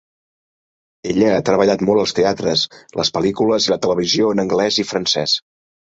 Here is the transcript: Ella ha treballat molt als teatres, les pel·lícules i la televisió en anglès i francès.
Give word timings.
Ella 1.11 1.27
ha 1.33 1.43
treballat 1.49 1.83
molt 1.89 2.03
als 2.03 2.15
teatres, 2.21 2.63
les 3.01 3.15
pel·lícules 3.19 3.69
i 3.69 3.75
la 3.75 3.81
televisió 3.85 4.35
en 4.37 4.43
anglès 4.45 4.81
i 4.87 4.87
francès. 4.95 5.37